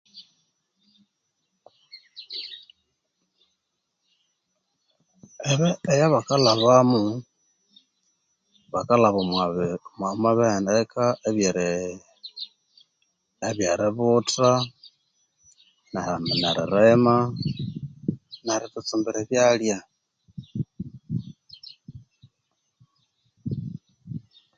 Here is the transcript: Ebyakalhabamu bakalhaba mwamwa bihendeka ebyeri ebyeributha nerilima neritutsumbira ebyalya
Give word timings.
Ebyakalhabamu 5.93 7.03
bakalhaba 8.73 9.21
mwamwa 9.99 10.31
bihendeka 10.37 11.05
ebyeri 11.29 11.69
ebyeributha 13.47 14.49
nerilima 15.93 17.15
neritutsumbira 18.45 19.17
ebyalya 19.23 19.77